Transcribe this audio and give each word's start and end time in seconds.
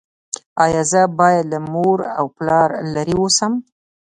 ایا 0.63 0.81
زه 0.91 1.01
باید 1.19 1.45
له 1.53 1.59
مور 1.73 1.99
او 2.17 2.25
پلار 2.37 2.69
لرې 2.93 3.15
اوسم؟ 3.21 3.53